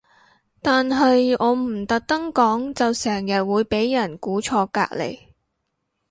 [0.63, 5.19] 但係我唔特登講就成日會俾人估錯隔離